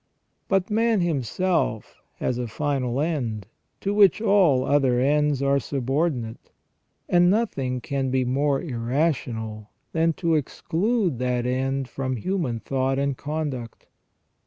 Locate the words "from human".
11.87-12.59